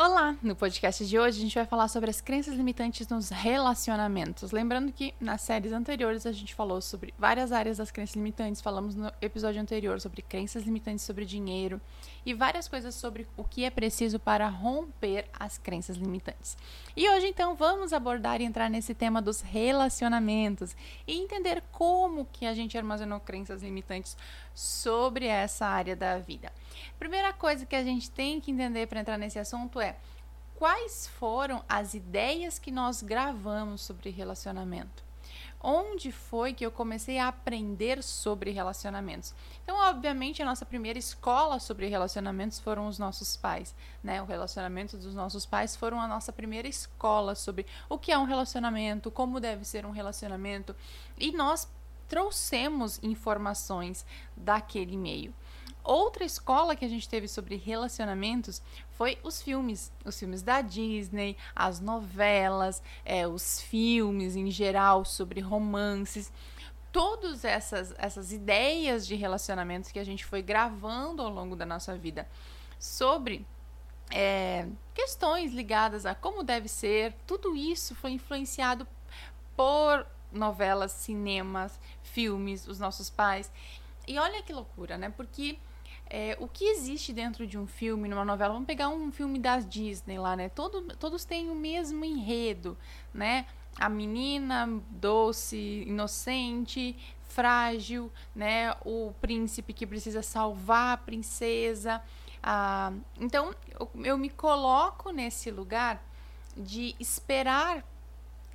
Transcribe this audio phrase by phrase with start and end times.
[0.00, 0.36] Olá!
[0.40, 4.52] No podcast de hoje a gente vai falar sobre as crenças limitantes nos relacionamentos.
[4.52, 8.94] Lembrando que nas séries anteriores a gente falou sobre várias áreas das crenças limitantes, falamos
[8.94, 11.80] no episódio anterior sobre crenças limitantes sobre dinheiro
[12.24, 16.56] e várias coisas sobre o que é preciso para romper as crenças limitantes.
[16.96, 20.76] E hoje então vamos abordar e entrar nesse tema dos relacionamentos
[21.08, 24.16] e entender como que a gente armazenou crenças limitantes
[24.54, 26.52] sobre essa área da vida.
[26.98, 29.96] Primeira coisa que a gente tem que entender para entrar nesse assunto é
[30.54, 35.08] quais foram as ideias que nós gravamos sobre relacionamento.
[35.60, 39.34] Onde foi que eu comecei a aprender sobre relacionamentos?
[39.64, 44.22] Então, obviamente, a nossa primeira escola sobre relacionamentos foram os nossos pais, né?
[44.22, 48.24] O relacionamento dos nossos pais foram a nossa primeira escola sobre o que é um
[48.24, 50.76] relacionamento, como deve ser um relacionamento,
[51.18, 51.68] e nós
[52.08, 55.34] trouxemos informações daquele meio.
[55.90, 58.60] Outra escola que a gente teve sobre relacionamentos
[58.90, 65.40] foi os filmes, os filmes da Disney, as novelas, é, os filmes em geral sobre
[65.40, 66.30] romances
[66.92, 71.96] todas essas, essas ideias de relacionamentos que a gente foi gravando ao longo da nossa
[71.96, 72.28] vida
[72.78, 73.46] sobre
[74.10, 78.86] é, questões ligadas a como deve ser, tudo isso foi influenciado
[79.56, 83.50] por novelas, cinemas, filmes, os nossos pais.
[84.06, 85.08] E olha que loucura, né?
[85.08, 85.58] Porque
[86.10, 89.68] é, o que existe dentro de um filme, numa novela, vamos pegar um filme das
[89.68, 90.48] Disney lá, né?
[90.48, 92.76] Todo, todos têm o mesmo enredo,
[93.12, 93.46] né?
[93.78, 96.96] A menina doce, inocente,
[97.28, 98.74] frágil, né?
[98.84, 102.02] O príncipe que precisa salvar a princesa.
[102.42, 106.02] Ah, então, eu, eu me coloco nesse lugar
[106.56, 107.84] de esperar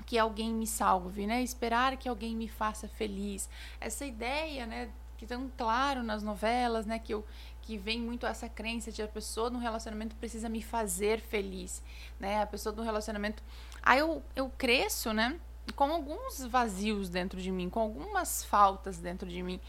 [0.06, 1.42] que alguém me salve, né?
[1.44, 3.50] Esperar que alguém me faça feliz.
[3.80, 4.90] Essa ideia, né,
[5.24, 7.26] que tão claro nas novelas, né, que eu
[7.62, 11.82] que vem muito essa crença de a pessoa no relacionamento precisa me fazer feliz,
[12.20, 12.42] né?
[12.42, 13.42] A pessoa no relacionamento,
[13.82, 15.40] aí eu eu cresço, né,
[15.74, 19.62] com alguns vazios dentro de mim, com algumas faltas dentro de mim.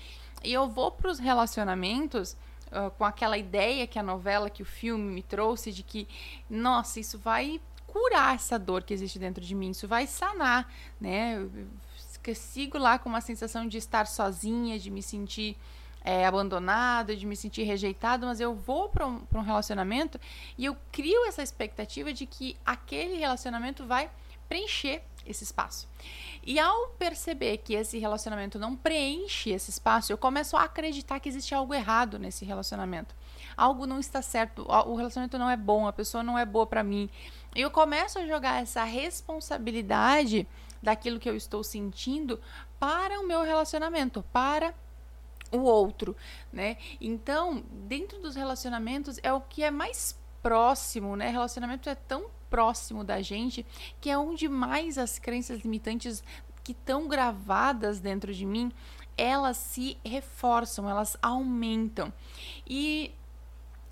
[0.42, 2.32] E eu vou para os relacionamentos
[2.72, 6.08] uh, com aquela ideia que a novela, que o filme me trouxe de que,
[6.50, 10.68] nossa, isso vai curar essa dor que existe dentro de mim, isso vai sanar,
[11.00, 11.36] né?
[11.36, 11.68] Eu,
[12.30, 15.56] eu sigo lá com uma sensação de estar sozinha, de me sentir
[16.04, 20.20] é, abandonada, de me sentir rejeitado, mas eu vou para um, um relacionamento
[20.58, 24.10] e eu crio essa expectativa de que aquele relacionamento vai
[24.48, 25.88] preencher esse espaço.
[26.42, 31.28] E ao perceber que esse relacionamento não preenche esse espaço, eu começo a acreditar que
[31.28, 33.14] existe algo errado nesse relacionamento.
[33.56, 36.82] Algo não está certo, o relacionamento não é bom, a pessoa não é boa para
[36.82, 37.08] mim.
[37.56, 40.46] E eu começo a jogar essa responsabilidade
[40.84, 42.40] daquilo que eu estou sentindo
[42.78, 44.74] para o meu relacionamento, para
[45.50, 46.16] o outro,
[46.52, 46.76] né?
[47.00, 51.30] Então, dentro dos relacionamentos é o que é mais próximo, né?
[51.30, 53.66] Relacionamento é tão próximo da gente
[54.00, 56.22] que é onde mais as crenças limitantes
[56.62, 58.70] que estão gravadas dentro de mim,
[59.16, 62.12] elas se reforçam, elas aumentam.
[62.66, 63.14] E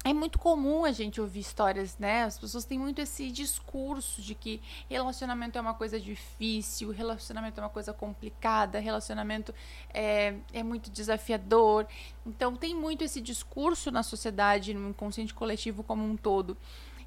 [0.04, 2.24] é muito comum a gente ouvir histórias, né?
[2.24, 7.62] As pessoas têm muito esse discurso de que relacionamento é uma coisa difícil, relacionamento é
[7.62, 9.54] uma coisa complicada, relacionamento
[9.94, 11.86] é, é muito desafiador.
[12.26, 16.56] Então, tem muito esse discurso na sociedade, no inconsciente coletivo como um todo.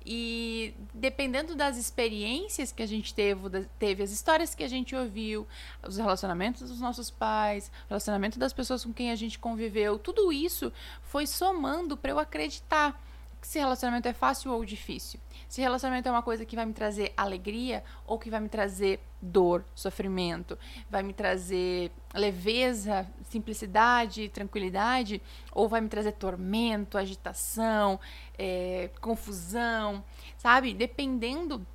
[0.05, 5.47] E dependendo das experiências que a gente teve, teve, as histórias que a gente ouviu,
[5.81, 10.71] os relacionamentos dos nossos pais, relacionamento das pessoas com quem a gente conviveu, tudo isso
[11.01, 13.01] foi somando para eu acreditar
[13.41, 15.19] se relacionamento é fácil ou difícil.
[15.47, 18.99] Se relacionamento é uma coisa que vai me trazer alegria ou que vai me trazer
[19.21, 20.57] dor, sofrimento,
[20.89, 27.99] vai me trazer leveza, simplicidade, tranquilidade, ou vai me trazer tormento, agitação,
[28.37, 30.03] é, confusão,
[30.37, 30.73] sabe?
[30.73, 31.65] Dependendo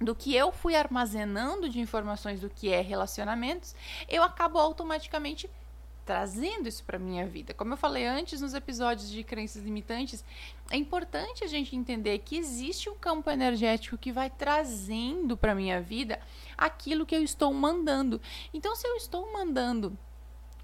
[0.00, 3.74] do que eu fui armazenando de informações do que é relacionamentos,
[4.08, 5.48] eu acabo automaticamente
[6.10, 7.54] trazendo isso para minha vida.
[7.54, 10.24] Como eu falei antes nos episódios de crenças limitantes,
[10.68, 15.80] é importante a gente entender que existe um campo energético que vai trazendo para minha
[15.80, 16.18] vida
[16.58, 18.20] aquilo que eu estou mandando.
[18.52, 19.96] Então, se eu estou mandando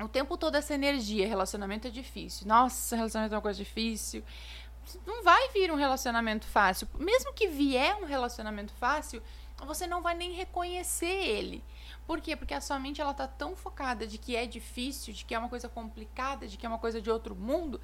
[0.00, 2.48] o tempo todo essa energia, relacionamento é difícil.
[2.48, 4.24] Nossa, relacionamento é uma coisa difícil.
[5.06, 6.88] Não vai vir um relacionamento fácil.
[6.98, 9.22] Mesmo que vier um relacionamento fácil,
[9.64, 11.62] você não vai nem reconhecer ele.
[12.06, 12.36] Por quê?
[12.36, 15.38] Porque a sua mente ela tá tão focada de que é difícil, de que é
[15.38, 17.80] uma coisa complicada, de que é uma coisa de outro mundo,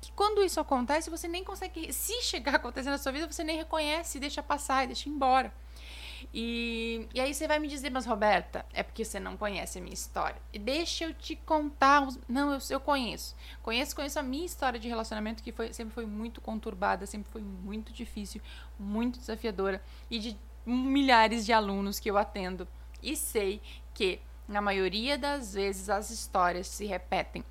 [0.00, 3.44] que quando isso acontece, você nem consegue, se chegar a acontecer na sua vida, você
[3.44, 5.52] nem reconhece, deixa passar e deixa embora.
[6.34, 9.80] E, e aí você vai me dizer, mas Roberta, é porque você não conhece a
[9.80, 10.40] minha história.
[10.52, 12.06] Deixa eu te contar.
[12.06, 12.18] Os...
[12.28, 13.34] Não, eu, eu conheço.
[13.62, 17.42] Conheço, conheço a minha história de relacionamento, que foi, sempre foi muito conturbada, sempre foi
[17.42, 18.40] muito difícil,
[18.78, 19.82] muito desafiadora.
[20.10, 22.68] E de milhares de alunos que eu atendo.
[23.02, 23.60] E sei
[23.94, 27.44] que, na maioria das vezes, as histórias se repetem.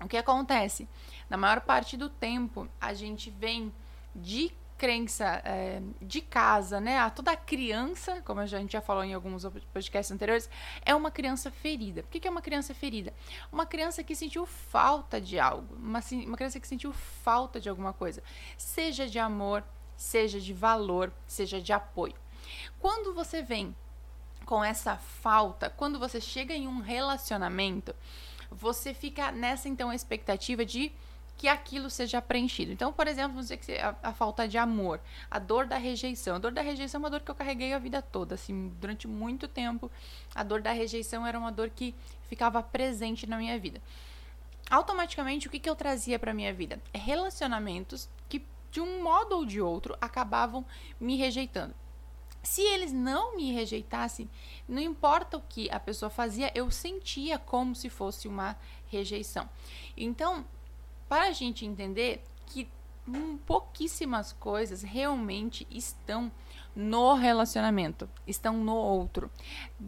[0.00, 0.88] O que acontece?
[1.28, 3.72] Na maior parte do tempo, a gente vem
[4.14, 6.98] de crença é, de casa, né?
[7.00, 10.48] A toda criança, como a gente já falou em alguns podcasts anteriores,
[10.84, 12.04] é uma criança ferida.
[12.04, 13.12] Por que, que é uma criança ferida?
[13.50, 17.92] Uma criança que sentiu falta de algo, uma, uma criança que sentiu falta de alguma
[17.92, 18.22] coisa,
[18.56, 19.64] seja de amor,
[19.96, 22.14] seja de valor, seja de apoio.
[22.78, 23.74] Quando você vem
[24.48, 27.94] com essa falta, quando você chega em um relacionamento,
[28.50, 30.90] você fica nessa então expectativa de
[31.36, 32.72] que aquilo seja preenchido.
[32.72, 36.36] Então, por exemplo, vamos dizer que a, a, falta de amor, a dor da rejeição.
[36.36, 39.06] A dor da rejeição é uma dor que eu carreguei a vida toda, assim, durante
[39.06, 39.90] muito tempo.
[40.34, 41.94] A dor da rejeição era uma dor que
[42.30, 43.82] ficava presente na minha vida.
[44.70, 46.80] Automaticamente, o que, que eu trazia para minha vida?
[46.94, 50.64] Relacionamentos que, de um modo ou de outro, acabavam
[50.98, 51.74] me rejeitando.
[52.42, 54.30] Se eles não me rejeitassem,
[54.68, 58.56] não importa o que a pessoa fazia, eu sentia como se fosse uma
[58.86, 59.48] rejeição.
[59.96, 60.44] Então,
[61.08, 62.68] para a gente entender que
[63.06, 66.30] hum, pouquíssimas coisas realmente estão
[66.74, 69.30] no relacionamento, estão no outro.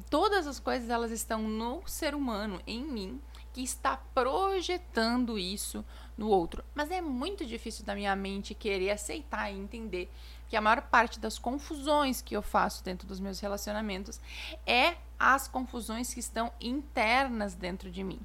[0.09, 3.21] Todas as coisas elas estão no ser humano, em mim,
[3.53, 5.85] que está projetando isso
[6.21, 6.63] no outro.
[6.75, 10.13] Mas é muito difícil da minha mente querer aceitar e entender
[10.51, 14.21] que a maior parte das confusões que eu faço dentro dos meus relacionamentos
[14.67, 18.21] é as confusões que estão internas dentro de mim.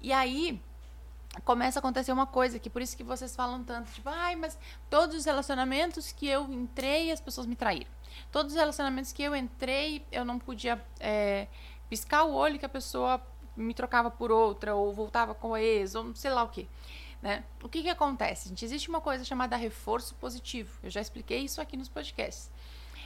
[0.00, 0.62] E aí,
[1.44, 4.56] começa a acontecer uma coisa que por isso que vocês falam tanto, tipo, ai, mas
[4.88, 7.90] todos os relacionamentos que eu entrei, as pessoas me traíram.
[8.30, 11.48] Todos os relacionamentos que eu entrei, eu não podia é,
[11.90, 13.20] piscar o olho que a pessoa
[13.56, 16.68] me trocava por outra, ou voltava com a ex, ou sei lá o que.
[17.24, 17.42] Né?
[17.62, 18.66] O que, que acontece, gente?
[18.66, 20.78] Existe uma coisa chamada reforço positivo.
[20.82, 22.50] Eu já expliquei isso aqui nos podcasts.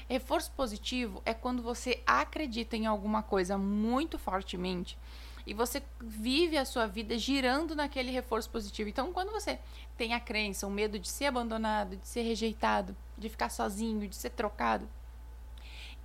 [0.08, 4.98] Reforço positivo é quando você acredita em alguma coisa muito fortemente
[5.46, 8.88] e você vive a sua vida girando naquele reforço positivo.
[8.88, 9.60] Então, quando você
[9.96, 14.16] tem a crença, o medo de ser abandonado, de ser rejeitado, de ficar sozinho, de
[14.16, 14.88] ser trocado,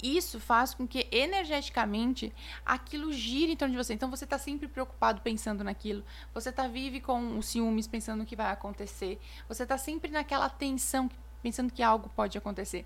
[0.04, 2.34] isso faz com que energeticamente
[2.66, 3.94] aquilo gire em torno de você.
[3.94, 6.04] Então você está sempre preocupado pensando naquilo.
[6.34, 9.18] Você está vive com os ciúmes pensando no que vai acontecer.
[9.48, 11.10] Você está sempre naquela tensão
[11.42, 12.86] pensando que algo pode acontecer.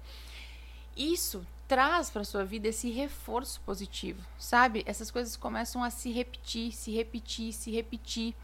[0.96, 4.84] Isso traz para sua vida esse reforço positivo, sabe?
[4.86, 8.36] Essas coisas começam a se repetir, se repetir, se repetir.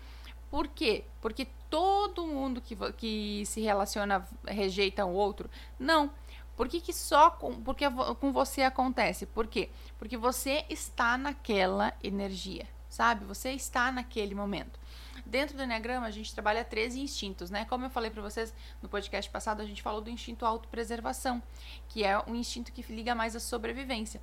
[0.51, 1.03] Por quê?
[1.21, 5.49] Porque todo mundo que, que se relaciona rejeita o outro?
[5.79, 6.11] Não.
[6.55, 7.85] Por que, que só com, porque
[8.19, 9.25] com você acontece?
[9.25, 9.69] Por quê?
[9.97, 13.25] Porque você está naquela energia, sabe?
[13.25, 14.79] Você está naquele momento.
[15.25, 17.65] Dentro do Enneagrama, a gente trabalha 13 instintos, né?
[17.65, 21.41] Como eu falei para vocês no podcast passado, a gente falou do instinto autopreservação,
[21.87, 24.21] que é um instinto que liga mais à sobrevivência.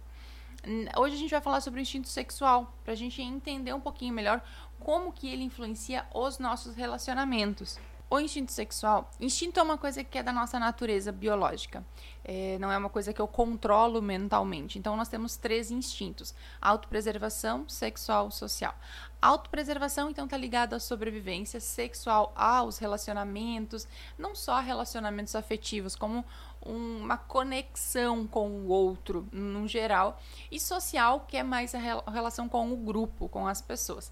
[0.96, 4.12] Hoje a gente vai falar sobre o instinto sexual, para a gente entender um pouquinho
[4.12, 4.42] melhor
[4.78, 7.78] como que ele influencia os nossos relacionamentos.
[8.12, 11.86] O instinto sexual, instinto é uma coisa que é da nossa natureza biológica,
[12.24, 14.80] é, não é uma coisa que eu controlo mentalmente.
[14.80, 18.74] Então, nós temos três instintos: autopreservação, sexual, social.
[19.22, 23.86] Autopreservação, então, está ligado à sobrevivência, sexual aos relacionamentos,
[24.18, 26.24] não só relacionamentos afetivos, como
[26.60, 30.20] uma conexão com o outro, no geral,
[30.50, 34.10] e social, que é mais a relação com o grupo, com as pessoas.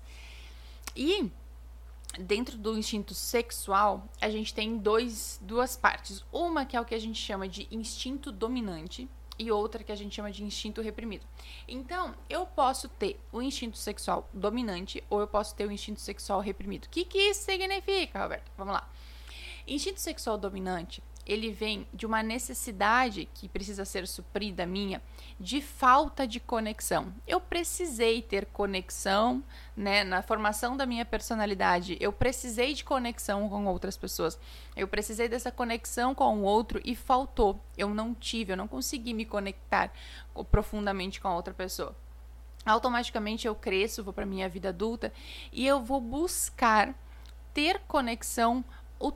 [0.95, 1.33] E
[2.19, 6.25] dentro do instinto sexual, a gente tem dois, duas partes.
[6.33, 9.97] Uma que é o que a gente chama de instinto dominante e outra que a
[9.97, 11.25] gente chama de instinto reprimido.
[11.67, 16.41] Então, eu posso ter o instinto sexual dominante ou eu posso ter o instinto sexual
[16.41, 16.87] reprimido.
[16.87, 18.51] O que, que isso significa, Roberto?
[18.57, 18.91] Vamos lá.
[19.67, 25.03] Instinto sexual dominante ele vem de uma necessidade que precisa ser suprida minha
[25.39, 27.13] de falta de conexão.
[27.27, 29.45] Eu precisei ter conexão,
[29.77, 31.99] né, na formação da minha personalidade.
[32.01, 34.39] Eu precisei de conexão com outras pessoas.
[34.75, 37.63] Eu precisei dessa conexão com o outro e faltou.
[37.77, 39.93] Eu não tive, eu não consegui me conectar
[40.51, 41.95] profundamente com a outra pessoa
[42.67, 45.11] automaticamente eu cresço, vou para minha vida adulta
[45.51, 46.95] e eu vou buscar
[47.55, 48.65] ter conexão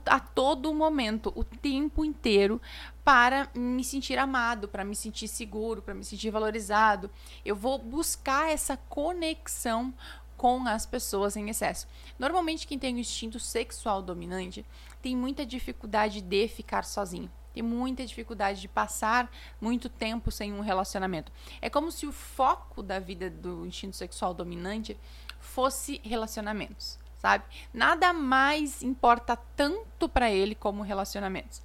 [0.05, 2.61] a todo momento, o tempo inteiro,
[3.03, 7.09] para me sentir amado, para me sentir seguro, para me sentir valorizado.
[7.43, 9.93] Eu vou buscar essa conexão
[10.37, 11.87] com as pessoas em excesso.
[12.17, 14.65] Normalmente, quem tem o instinto sexual dominante
[15.01, 17.31] tem muita dificuldade de ficar sozinho.
[17.53, 21.31] tem muita dificuldade de passar muito tempo sem um relacionamento.
[21.61, 24.97] É como se o foco da vida do instinto sexual dominante
[25.39, 27.45] fosse relacionamentos, sabe?
[27.73, 31.61] Nada mais importa tanto para ele como relacionamentos.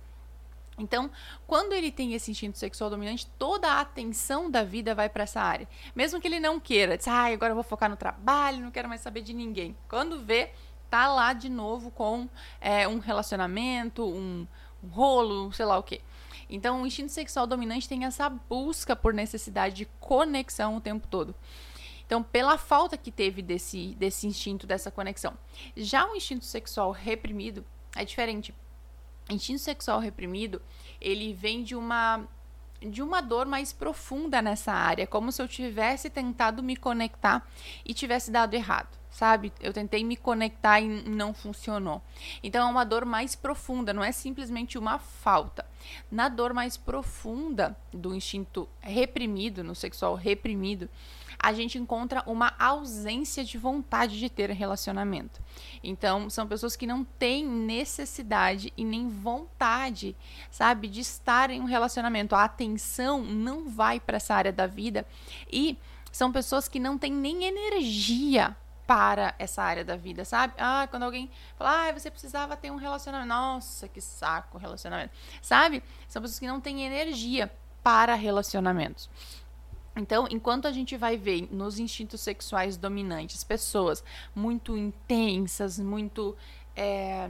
[0.79, 1.11] Então,
[1.49, 5.41] quando ele tem esse instinto sexual dominante, toda a atenção da vida vai para essa
[5.41, 5.69] área.
[5.97, 8.89] Mesmo que ele não queira, diz, ah, agora eu vou focar no trabalho, não quero
[8.89, 9.77] mais saber de ninguém.
[9.89, 10.53] Quando vê,
[10.89, 12.29] tá lá de novo com
[12.61, 14.47] é, um relacionamento, um,
[14.81, 16.01] um rolo, sei lá o quê.
[16.49, 21.35] Então, o instinto sexual dominante tem essa busca por necessidade de conexão o tempo todo.
[22.09, 25.37] Então, pela falta que teve desse, desse instinto, dessa conexão.
[25.77, 27.63] Já o instinto sexual reprimido
[27.95, 28.53] é diferente
[29.35, 30.61] instinto sexual reprimido,
[31.01, 32.27] ele vem de uma
[32.81, 37.45] de uma dor mais profunda nessa área, como se eu tivesse tentado me conectar
[37.85, 39.53] e tivesse dado errado, sabe?
[39.61, 42.01] Eu tentei me conectar e não funcionou.
[42.41, 45.67] Então é uma dor mais profunda, não é simplesmente uma falta.
[46.09, 50.89] Na dor mais profunda do instinto reprimido, no sexual reprimido,
[51.39, 55.41] a gente encontra uma ausência de vontade de ter relacionamento.
[55.83, 60.17] Então, são pessoas que não têm necessidade e nem vontade,
[60.51, 62.35] sabe, de estar em um relacionamento.
[62.35, 65.07] A atenção não vai para essa área da vida
[65.51, 65.79] e
[66.11, 70.55] são pessoas que não têm nem energia para essa área da vida, sabe?
[70.57, 73.29] Ah, quando alguém fala, ah, você precisava ter um relacionamento.
[73.29, 75.13] Nossa, que saco relacionamento.
[75.43, 75.83] Sabe?
[76.09, 77.53] São pessoas que não têm energia
[77.83, 79.09] para relacionamentos.
[79.99, 84.03] Então, enquanto a gente vai ver nos instintos sexuais dominantes pessoas
[84.35, 86.37] muito intensas, muito,
[86.77, 87.29] é,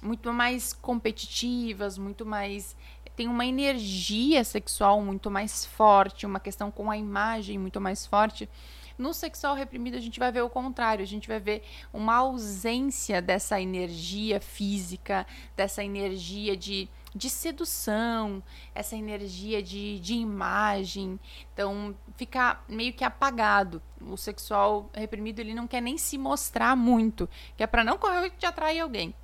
[0.00, 2.76] muito mais competitivas, muito mais.
[3.16, 8.48] tem uma energia sexual muito mais forte, uma questão com a imagem muito mais forte.
[8.96, 13.20] No sexual reprimido, a gente vai ver o contrário, a gente vai ver uma ausência
[13.20, 18.42] dessa energia física, dessa energia de de sedução,
[18.74, 21.18] essa energia de, de imagem.
[21.52, 23.80] Então, fica meio que apagado.
[24.00, 28.30] O sexual reprimido, ele não quer nem se mostrar muito, que é para não correr
[28.36, 29.14] de atrair alguém.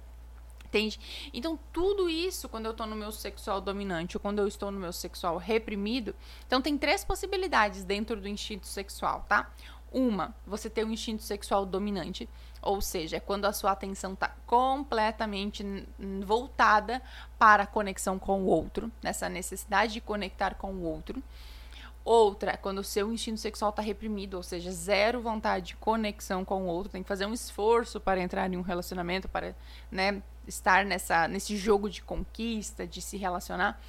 [0.71, 1.01] Entende?
[1.35, 4.79] Então, tudo isso, quando eu estou no meu sexual dominante ou quando eu estou no
[4.79, 6.15] meu sexual reprimido,
[6.47, 9.53] então tem três possibilidades dentro do instinto sexual, tá?
[9.93, 12.29] Uma, você ter um instinto sexual dominante,
[12.63, 15.65] ou seja, é quando a sua atenção está completamente
[16.25, 17.03] voltada
[17.39, 21.21] para a conexão com o outro, nessa necessidade de conectar com o outro.
[22.05, 26.63] Outra, quando o seu instinto sexual está reprimido, ou seja, zero vontade de conexão com
[26.63, 29.55] o outro, tem que fazer um esforço para entrar em um relacionamento, para
[29.91, 33.81] né, estar nessa, nesse jogo de conquista, de se relacionar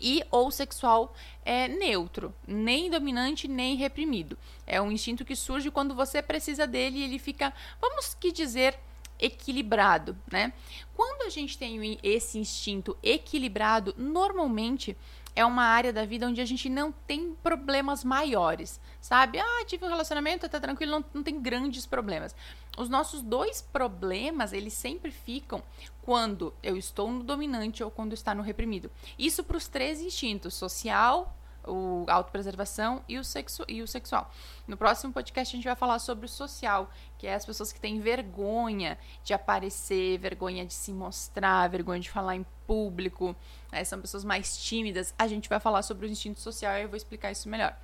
[0.00, 1.14] e ou sexual
[1.44, 4.38] é neutro, nem dominante nem reprimido.
[4.66, 8.78] É um instinto que surge quando você precisa dele e ele fica, vamos que dizer,
[9.18, 10.52] equilibrado, né?
[10.94, 14.96] Quando a gente tem esse instinto equilibrado, normalmente
[15.40, 19.38] é uma área da vida onde a gente não tem problemas maiores, sabe?
[19.38, 22.34] Ah, tive um relacionamento, tá tranquilo, não, não tem grandes problemas.
[22.76, 25.62] Os nossos dois problemas, eles sempre ficam
[26.02, 28.90] quando eu estou no dominante ou quando está no reprimido.
[29.18, 31.34] Isso para os três instintos: social,
[31.66, 34.30] o autopreservação e o, sexo, e o sexual.
[34.66, 37.80] No próximo podcast a gente vai falar sobre o social, que é as pessoas que
[37.80, 43.34] têm vergonha de aparecer, vergonha de se mostrar, vergonha de falar em público,
[43.70, 43.84] né?
[43.84, 45.14] são pessoas mais tímidas.
[45.18, 47.76] A gente vai falar sobre o instinto social e eu vou explicar isso melhor.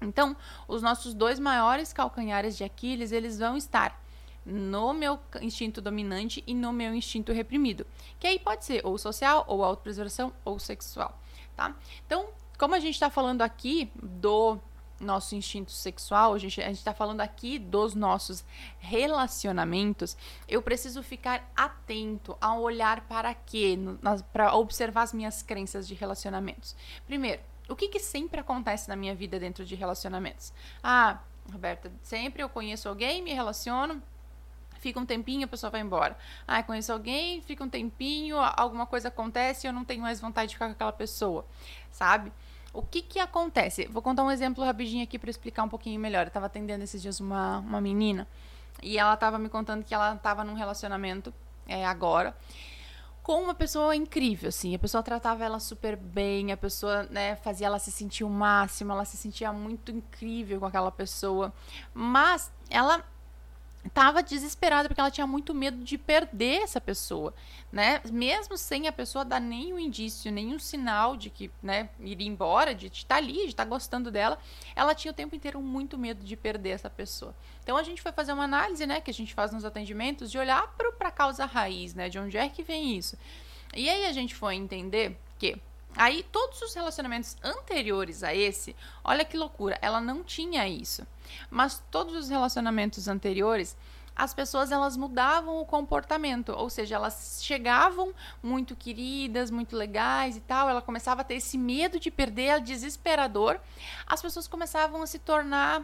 [0.00, 0.36] Então,
[0.68, 4.00] os nossos dois maiores calcanhares de Aquiles, eles vão estar
[4.44, 7.86] no meu instinto dominante e no meu instinto reprimido,
[8.20, 11.18] que aí pode ser ou social, ou autopreservação, ou sexual,
[11.56, 11.74] tá?
[12.06, 14.58] Então, como a gente está falando aqui do
[15.00, 18.44] nosso instinto sexual, a gente está falando aqui dos nossos
[18.78, 20.16] relacionamentos,
[20.48, 23.78] eu preciso ficar atento a olhar para quê?
[24.32, 26.76] Para observar as minhas crenças de relacionamentos.
[27.06, 30.52] Primeiro, o que, que sempre acontece na minha vida dentro de relacionamentos?
[30.82, 31.20] Ah,
[31.50, 34.02] Roberta, sempre eu conheço alguém, me relaciono,
[34.84, 36.14] fica um tempinho, a pessoa vai embora.
[36.46, 40.48] Ah, conheço alguém, fica um tempinho, alguma coisa acontece e eu não tenho mais vontade
[40.48, 41.46] de ficar com aquela pessoa,
[41.90, 42.30] sabe?
[42.70, 43.86] O que que acontece?
[43.86, 46.26] Vou contar um exemplo rapidinho aqui para explicar um pouquinho melhor.
[46.26, 48.28] Eu tava atendendo esses dias uma, uma menina
[48.82, 51.32] e ela tava me contando que ela tava num relacionamento
[51.66, 52.36] é, agora
[53.22, 54.74] com uma pessoa incrível, assim.
[54.74, 58.92] A pessoa tratava ela super bem, a pessoa, né, fazia ela se sentir o máximo,
[58.92, 61.50] ela se sentia muito incrível com aquela pessoa.
[61.94, 63.02] Mas ela
[63.86, 67.34] estava desesperada porque ela tinha muito medo de perder essa pessoa,
[67.70, 68.00] né?
[68.10, 72.86] Mesmo sem a pessoa dar nenhum indício, nenhum sinal de que, né, iria embora, de
[72.86, 74.38] estar ali, de estar gostando dela,
[74.74, 77.34] ela tinha o tempo inteiro muito medo de perder essa pessoa.
[77.62, 80.38] Então a gente foi fazer uma análise, né, que a gente faz nos atendimentos, de
[80.38, 83.18] olhar para a causa raiz, né, de onde é que vem isso.
[83.74, 85.58] E aí a gente foi entender quê?
[85.96, 91.06] Aí, todos os relacionamentos anteriores a esse, olha que loucura, ela não tinha isso.
[91.50, 93.76] Mas todos os relacionamentos anteriores,
[94.16, 100.40] as pessoas elas mudavam o comportamento, ou seja, elas chegavam muito queridas, muito legais e
[100.40, 103.58] tal, ela começava a ter esse medo de perder, desesperador.
[104.06, 105.82] As pessoas começavam a se tornar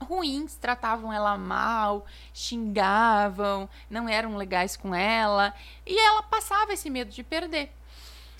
[0.00, 2.04] ruins, tratavam ela mal,
[2.34, 5.54] xingavam, não eram legais com ela,
[5.86, 7.72] e ela passava esse medo de perder.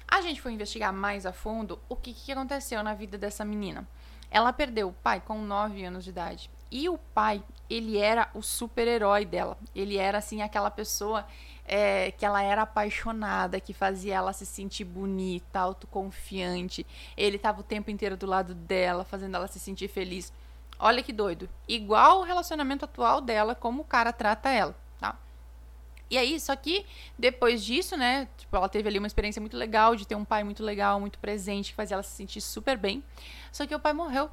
[0.09, 3.87] A gente foi investigar mais a fundo o que, que aconteceu na vida dessa menina.
[4.31, 6.51] Ela perdeu o pai com 9 anos de idade.
[6.71, 9.57] E o pai, ele era o super-herói dela.
[9.75, 11.25] Ele era, assim, aquela pessoa
[11.65, 16.85] é, que ela era apaixonada, que fazia ela se sentir bonita, autoconfiante.
[17.17, 20.33] Ele estava o tempo inteiro do lado dela, fazendo ela se sentir feliz.
[20.79, 21.49] Olha que doido.
[21.69, 24.75] Igual o relacionamento atual dela, como o cara trata ela.
[26.09, 26.87] E aí, só que
[27.19, 30.45] depois disso, né, tipo, ela teve ali uma experiência muito legal de ter um pai
[30.45, 33.03] muito legal, muito presente, que fazia ela se sentir super bem.
[33.51, 34.31] Só que o pai morreu.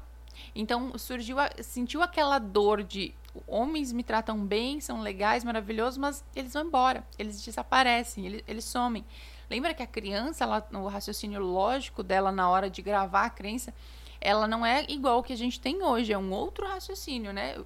[0.54, 3.14] Então surgiu, a, sentiu aquela dor de
[3.46, 8.64] homens me tratam bem, são legais, maravilhosos, mas eles vão embora, eles desaparecem, eles, eles
[8.64, 9.04] somem.
[9.50, 13.74] Lembra que a criança, ela, o raciocínio lógico dela na hora de gravar a crença,
[14.20, 17.56] ela não é igual o que a gente tem hoje, é um outro raciocínio, né?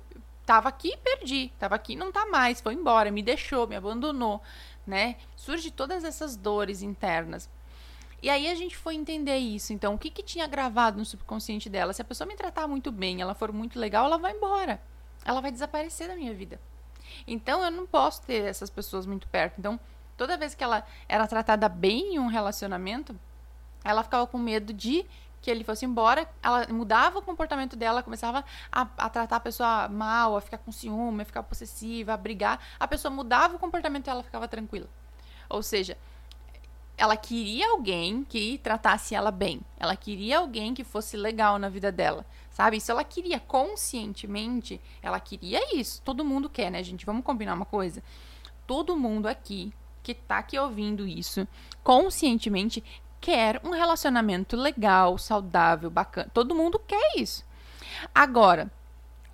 [0.49, 1.52] Tava aqui, perdi.
[1.59, 4.40] Tava aqui, não tá mais, foi embora, me deixou, me abandonou,
[4.87, 5.17] né?
[5.37, 7.50] Surge todas essas dores internas.
[8.23, 9.75] E aí a gente foi entender isso.
[9.75, 11.93] Então, o que, que tinha gravado no subconsciente dela?
[11.93, 14.81] Se a pessoa me tratar muito bem, ela for muito legal, ela vai embora.
[15.23, 16.59] Ela vai desaparecer da minha vida.
[17.26, 19.59] Então, eu não posso ter essas pessoas muito perto.
[19.59, 19.78] Então,
[20.17, 23.14] toda vez que ela era tratada bem em um relacionamento,
[23.85, 25.05] ela ficava com medo de
[25.49, 29.88] que ele fosse embora, ela mudava o comportamento dela, começava a, a, tratar a pessoa
[29.88, 32.61] mal, a ficar com ciúme, a ficar possessiva, a brigar.
[32.78, 34.87] A pessoa mudava o comportamento e ela ficava tranquila.
[35.49, 35.97] Ou seja,
[36.99, 39.62] ela queria alguém que tratasse ela bem.
[39.78, 42.26] Ela queria alguém que fosse legal na vida dela.
[42.50, 42.76] Sabe?
[42.76, 46.02] Isso ela queria conscientemente, ela queria isso.
[46.02, 47.07] Todo mundo quer, né, gente?
[47.07, 48.02] Vamos combinar uma coisa.
[48.67, 51.49] Todo mundo aqui que tá aqui ouvindo isso,
[51.83, 52.85] conscientemente
[53.21, 56.31] quer um relacionamento legal, saudável, bacana.
[56.33, 57.45] Todo mundo quer isso.
[58.15, 58.71] Agora,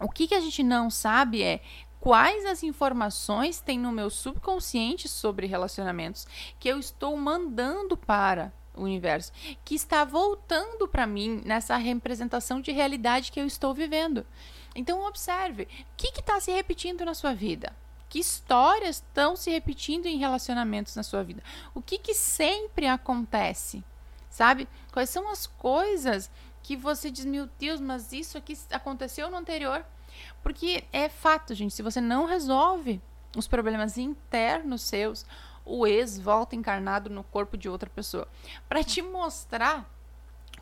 [0.01, 1.61] o que, que a gente não sabe é
[2.01, 6.27] quais as informações tem no meu subconsciente sobre relacionamentos
[6.59, 9.33] que eu estou mandando para o universo,
[9.65, 14.27] que está voltando para mim nessa representação de realidade que eu estou vivendo.
[14.75, 15.67] Então observe, o
[15.97, 17.73] que está se repetindo na sua vida?
[18.15, 21.43] Que histórias estão se repetindo em relacionamentos na sua vida?
[21.75, 23.83] O que, que sempre acontece?
[24.31, 24.69] Sabe?
[24.93, 26.31] Quais são as coisas
[26.63, 29.85] que você diz, meu Deus, mas isso aqui aconteceu no anterior?
[30.45, 33.03] Porque é fato, gente, se você não resolve
[33.37, 35.27] os problemas internos seus,
[35.65, 38.29] o ex volta encarnado no corpo de outra pessoa.
[38.69, 39.91] Para te mostrar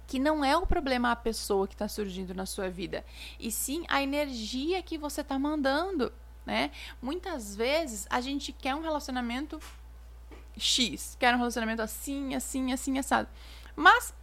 [0.07, 3.05] que não é o problema a pessoa que está surgindo na sua vida,
[3.39, 6.11] e sim a energia que você está mandando
[6.45, 6.71] né?
[7.01, 9.61] Muitas vezes a gente quer um relacionamento
[10.57, 13.29] X, quer um relacionamento assim, assim, assim, assado.
[13.75, 14.15] Mas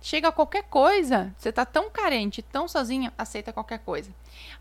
[0.00, 4.12] chega qualquer coisa, você tá tão carente, tão sozinha, aceita qualquer coisa.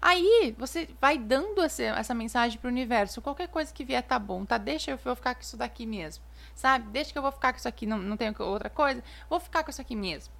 [0.01, 4.45] Aí você vai dando essa, essa mensagem pro universo, qualquer coisa que vier tá bom,
[4.45, 4.57] tá?
[4.57, 6.23] Deixa eu ficar com isso daqui mesmo,
[6.55, 6.89] sabe?
[6.89, 9.63] Deixa que eu vou ficar com isso aqui, não, não tenho outra coisa, vou ficar
[9.63, 10.33] com isso aqui mesmo.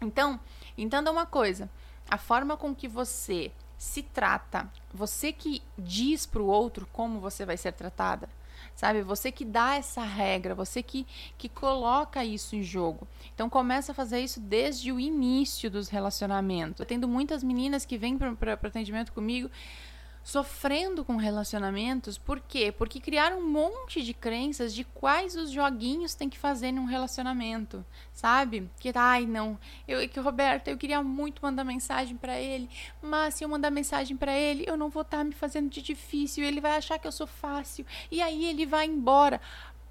[0.00, 0.40] Então,
[0.76, 1.70] entenda uma coisa,
[2.10, 7.44] a forma com que você se trata, você que diz para o outro como você
[7.44, 8.28] vai ser tratada,
[8.76, 9.02] sabe?
[9.02, 11.04] Você que dá essa regra, você que,
[11.36, 13.08] que coloca isso em jogo.
[13.34, 16.78] Então começa a fazer isso desde o início dos relacionamentos.
[16.78, 19.50] Eu tendo muitas meninas que vêm para atendimento comigo
[20.22, 22.16] sofrendo com relacionamentos.
[22.16, 22.72] Por quê?
[22.72, 27.84] Porque criaram um monte de crenças de quais os joguinhos tem que fazer num relacionamento,
[28.12, 28.70] sabe?
[28.78, 32.68] Que ai não, eu que Roberto, eu queria muito mandar mensagem para ele,
[33.00, 35.82] mas se eu mandar mensagem para ele, eu não vou estar tá me fazendo de
[35.82, 39.40] difícil, ele vai achar que eu sou fácil e aí ele vai embora.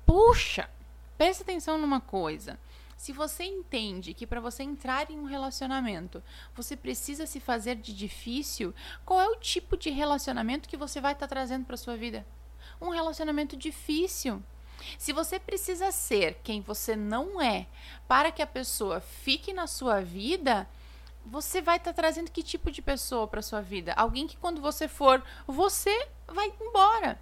[0.06, 0.70] Puxa,
[1.18, 2.58] presta atenção numa coisa.
[3.02, 6.22] Se você entende que para você entrar em um relacionamento,
[6.54, 11.14] você precisa se fazer de difícil, qual é o tipo de relacionamento que você vai
[11.14, 12.24] estar tá trazendo para sua vida?
[12.80, 14.40] Um relacionamento difícil.
[15.00, 17.66] Se você precisa ser quem você não é
[18.08, 20.70] para que a pessoa fique na sua vida,
[21.26, 23.94] você vai estar tá trazendo que tipo de pessoa para sua vida?
[23.94, 27.20] Alguém que quando você for, você vai embora.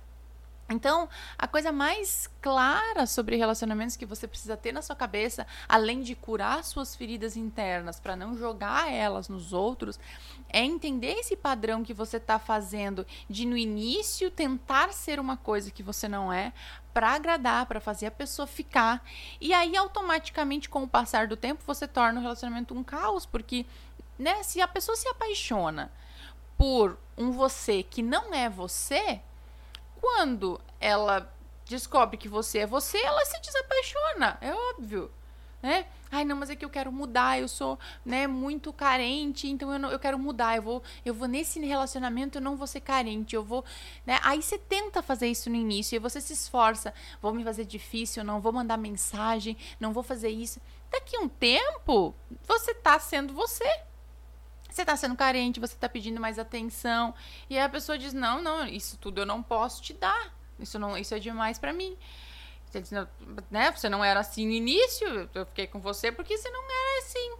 [0.69, 6.01] Então, a coisa mais clara sobre relacionamentos que você precisa ter na sua cabeça, além
[6.01, 9.99] de curar suas feridas internas para não jogar elas nos outros,
[10.47, 15.71] é entender esse padrão que você está fazendo de no início tentar ser uma coisa
[15.71, 16.53] que você não é,
[16.93, 19.03] para agradar, para fazer a pessoa ficar.
[19.41, 23.65] E aí automaticamente com o passar do tempo você torna o relacionamento um caos, porque
[24.19, 25.91] né, se a pessoa se apaixona
[26.57, 29.21] por um você que não é você,
[30.01, 31.31] quando ela
[31.65, 35.11] descobre que você é você, ela se desapaixona, é óbvio,
[35.61, 35.85] né?
[36.11, 39.77] Ai, não, mas é que eu quero mudar, eu sou, né, muito carente, então eu,
[39.77, 43.35] não, eu quero mudar, eu vou, eu vou nesse relacionamento, eu não vou ser carente,
[43.35, 43.63] eu vou,
[44.07, 44.19] né?
[44.23, 48.23] Aí você tenta fazer isso no início e você se esforça, vou me fazer difícil,
[48.23, 50.59] não vou mandar mensagem, não vou fazer isso.
[50.89, 52.15] Daqui a um tempo,
[52.47, 53.69] você tá sendo você.
[54.79, 57.13] Você tá sendo carente, você tá pedindo mais atenção,
[57.49, 60.33] e aí a pessoa diz: "Não, não, isso tudo eu não posso te dar.
[60.57, 61.97] Isso não, isso é demais para mim."
[62.65, 62.91] Você, diz,
[63.51, 63.71] né?
[63.75, 67.33] você não era assim no início, eu fiquei com você porque você não era assim.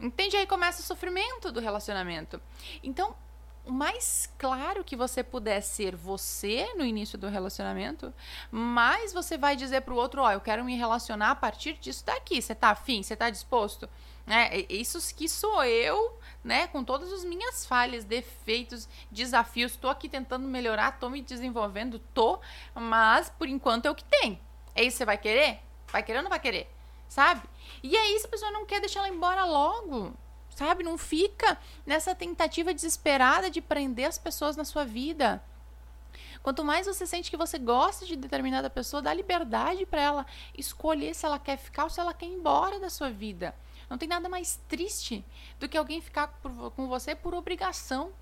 [0.00, 0.38] Entende?
[0.38, 2.40] Aí começa o sofrimento do relacionamento.
[2.82, 3.14] Então,
[3.66, 8.10] o mais claro que você puder ser você no início do relacionamento,
[8.50, 12.06] mais você vai dizer pro outro, ó, oh, eu quero me relacionar a partir disso
[12.06, 12.40] daqui.
[12.40, 13.02] Você tá afim?
[13.02, 13.86] Você tá disposto?
[14.26, 16.66] É, isso que sou eu, né?
[16.68, 19.76] Com todas as minhas falhas, defeitos, desafios.
[19.76, 22.38] Tô aqui tentando melhorar, tô me desenvolvendo, tô,
[22.74, 24.38] mas por enquanto é o que tem.
[24.74, 25.60] É isso que você vai querer?
[25.88, 26.70] Vai querer ou não vai querer?
[27.08, 27.42] Sabe?
[27.82, 30.12] E aí, se a pessoa não quer, deixar ela embora logo.
[30.50, 30.84] Sabe?
[30.84, 35.42] Não fica nessa tentativa desesperada de prender as pessoas na sua vida.
[36.42, 40.26] Quanto mais você sente que você gosta de determinada pessoa, dá liberdade para ela
[40.56, 43.54] escolher se ela quer ficar ou se ela quer ir embora da sua vida.
[43.88, 45.24] Não tem nada mais triste
[45.58, 48.12] do que alguém ficar por, com você por obrigação,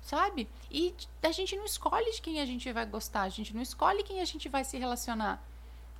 [0.00, 0.48] sabe?
[0.70, 4.02] E a gente não escolhe de quem a gente vai gostar, a gente não escolhe
[4.02, 5.42] quem a gente vai se relacionar.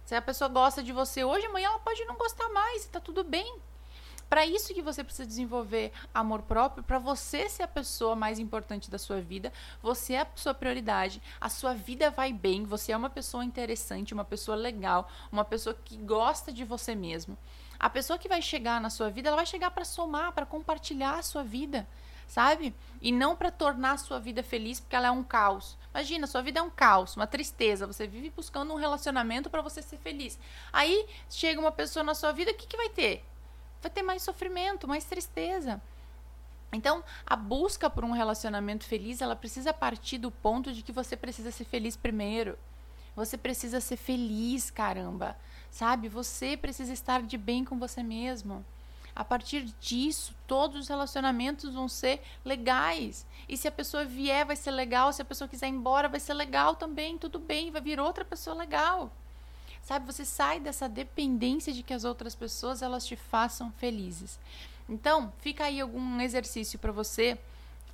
[0.05, 3.25] Se a pessoa gosta de você hoje, amanhã ela pode não gostar mais, tá tudo
[3.25, 3.61] bem.
[4.29, 8.91] Para isso que você precisa desenvolver amor próprio, para você ser a pessoa mais importante
[8.91, 12.97] da sua vida, você é a sua prioridade, a sua vida vai bem, você é
[12.97, 17.39] uma pessoa interessante, uma pessoa legal, uma pessoa que gosta de você mesmo.
[17.79, 21.19] A pessoa que vai chegar na sua vida, ela vai chegar para somar, para compartilhar
[21.19, 21.87] a sua vida
[22.27, 22.75] sabe?
[23.01, 25.77] E não para tornar a sua vida feliz porque ela é um caos.
[25.93, 27.87] Imagina, sua vida é um caos, uma tristeza.
[27.87, 30.39] Você vive buscando um relacionamento para você ser feliz.
[30.73, 33.25] Aí chega uma pessoa na sua vida, o que, que vai ter?
[33.81, 35.81] Vai ter mais sofrimento, mais tristeza.
[36.73, 41.17] Então, a busca por um relacionamento feliz, ela precisa partir do ponto de que você
[41.17, 42.59] precisa ser feliz primeiro.
[43.15, 45.37] Você precisa ser feliz, caramba.
[45.75, 46.09] Sabe?
[46.09, 48.65] Você precisa estar de bem com você mesmo.
[49.13, 53.27] A partir disso, todos os relacionamentos vão ser legais.
[53.49, 55.13] E se a pessoa vier, vai ser legal.
[55.13, 57.19] Se a pessoa quiser ir embora, vai ser legal também.
[57.19, 59.11] Tudo bem, vai vir outra pessoa legal.
[59.83, 64.39] Sabe, você sai dessa dependência de que as outras pessoas elas te façam felizes.
[64.89, 67.37] Então, fica aí algum exercício para você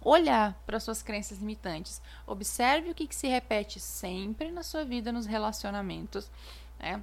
[0.02, 2.02] olhar para suas crenças limitantes.
[2.26, 6.30] Observe o que, que se repete sempre na sua vida nos relacionamentos.
[6.78, 7.02] Né?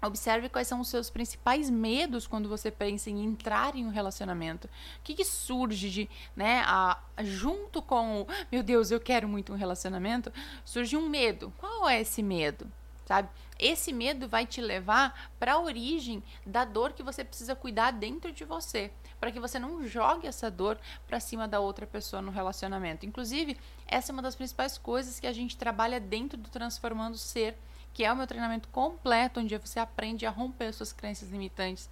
[0.00, 4.66] Observe quais são os seus principais medos quando você pensa em entrar em um relacionamento.
[4.66, 9.52] O que, que surge de, né, a, junto com o, meu Deus, eu quero muito
[9.52, 10.32] um relacionamento,
[10.64, 11.52] surge um medo.
[11.58, 12.70] Qual é esse medo?
[13.04, 13.28] Sabe?
[13.58, 18.30] Esse medo vai te levar para a origem da dor que você precisa cuidar dentro
[18.30, 22.30] de você, para que você não jogue essa dor para cima da outra pessoa no
[22.30, 23.04] relacionamento.
[23.04, 27.56] Inclusive, essa é uma das principais coisas que a gente trabalha dentro do Transformando Ser
[27.92, 31.88] que é o meu treinamento completo, onde você aprende a romper suas crenças limitantes.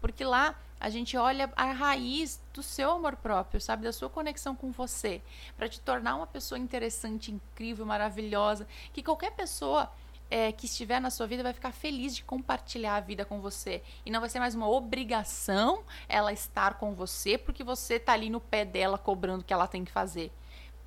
[0.00, 3.84] Porque lá a gente olha a raiz do seu amor próprio, sabe?
[3.84, 5.22] Da sua conexão com você,
[5.56, 9.90] para te tornar uma pessoa interessante, incrível, maravilhosa, que qualquer pessoa
[10.30, 13.82] é, que estiver na sua vida vai ficar feliz de compartilhar a vida com você.
[14.04, 18.28] E não vai ser mais uma obrigação ela estar com você, porque você tá ali
[18.28, 20.32] no pé dela cobrando o que ela tem que fazer.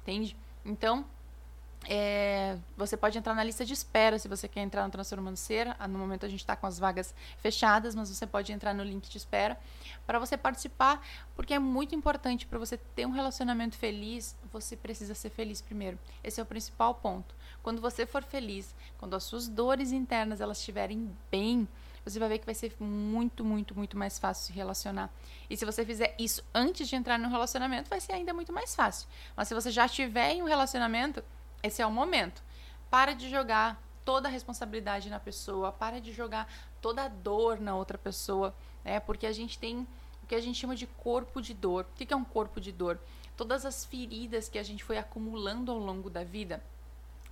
[0.02, 0.36] Entende?
[0.66, 1.06] Então,
[1.86, 5.76] é, você pode entrar na lista de espera se você quer entrar no Transformando Ser.
[5.80, 8.84] Ah, no momento a gente está com as vagas fechadas, mas você pode entrar no
[8.84, 9.58] link de espera
[10.06, 14.36] para você participar, porque é muito importante para você ter um relacionamento feliz.
[14.52, 15.98] Você precisa ser feliz primeiro.
[16.24, 17.36] Esse é o principal ponto.
[17.62, 21.68] Quando você for feliz, quando as suas dores internas elas estiverem bem,
[22.04, 25.10] você vai ver que vai ser muito, muito, muito mais fácil se relacionar.
[25.50, 28.74] E se você fizer isso antes de entrar no relacionamento, vai ser ainda muito mais
[28.74, 29.08] fácil.
[29.36, 31.24] Mas se você já estiver em um relacionamento,
[31.64, 32.42] esse é o momento.
[32.90, 37.76] Para de jogar toda a responsabilidade na pessoa, para de jogar toda a dor na
[37.76, 39.00] outra pessoa, né?
[39.00, 39.86] Porque a gente tem
[40.24, 41.86] o que a gente chama de corpo de dor.
[41.92, 43.00] O que é um corpo de dor?
[43.36, 46.64] Todas as feridas que a gente foi acumulando ao longo da vida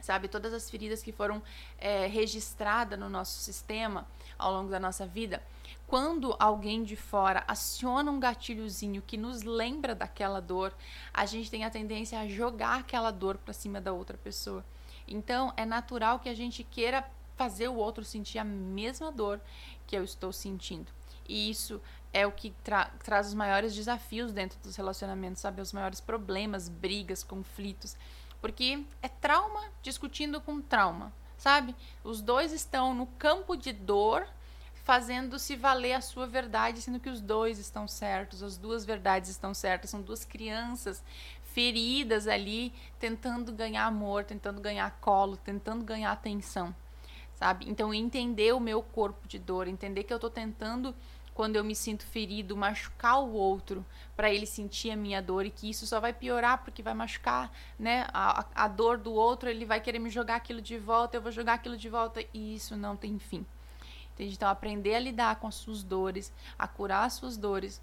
[0.06, 0.28] sabe?
[0.28, 1.42] Todas as feridas que foram
[1.80, 4.06] é, registradas no nosso sistema
[4.38, 5.42] ao longo da nossa vida.
[5.88, 10.74] Quando alguém de fora aciona um gatilhozinho que nos lembra daquela dor,
[11.14, 14.66] a gente tem a tendência a jogar aquela dor para cima da outra pessoa.
[15.08, 19.40] Então, é natural que a gente queira fazer o outro sentir a mesma dor
[19.86, 20.92] que eu estou sentindo.
[21.28, 21.82] E isso
[22.14, 25.62] é o que tra traz os maiores desafios dentro dos relacionamentos, sabe?
[25.62, 27.98] Os maiores problemas, brigas, conflitos.
[28.42, 31.76] Porque é trauma discutindo com trauma, sabe?
[32.04, 34.28] Os dois estão no campo de dor
[34.86, 39.52] fazendo-se valer a sua verdade, sendo que os dois estão certos, as duas verdades estão
[39.52, 41.04] certas, são duas crianças
[41.44, 46.74] feridas ali, tentando ganhar amor, tentando ganhar colo, tentando ganhar atenção,
[47.34, 47.68] sabe?
[47.68, 50.94] Então, entender o meu corpo de dor, entender que eu estou tentando
[51.34, 53.84] quando eu me sinto ferido, machucar o outro
[54.16, 57.52] para ele sentir a minha dor e que isso só vai piorar porque vai machucar,
[57.80, 58.06] né?
[58.14, 61.32] A, a dor do outro, ele vai querer me jogar aquilo de volta, eu vou
[61.32, 63.44] jogar aquilo de volta e isso não tem fim.
[64.16, 64.34] Entende?
[64.34, 67.82] Então, aprender a lidar com as suas dores, a curar as suas dores,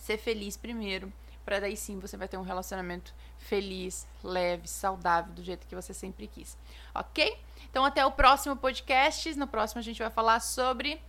[0.00, 1.12] ser feliz primeiro,
[1.44, 5.94] para daí sim você vai ter um relacionamento feliz, leve, saudável, do jeito que você
[5.94, 6.58] sempre quis.
[6.94, 7.38] Ok?
[7.70, 9.34] Então, até o próximo podcast.
[9.36, 11.00] No próximo, a gente vai falar sobre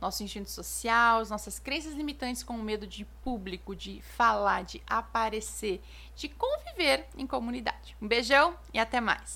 [0.00, 4.82] nosso instinto social, as nossas crenças limitantes com o medo de público, de falar, de
[4.86, 5.82] aparecer,
[6.14, 7.96] de conviver em comunidade.
[8.00, 9.34] Um beijão e até mais!